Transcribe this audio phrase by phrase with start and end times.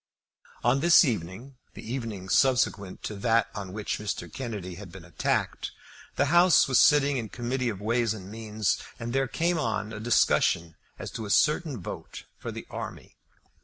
[0.63, 4.33] On this evening, the evening subsequent to that on which Mr.
[4.33, 5.69] Kennedy had been attacked,
[6.15, 9.99] the House was sitting in Committee of Ways and Means, and there came on a
[9.99, 13.15] discussion as to a certain vote for the army.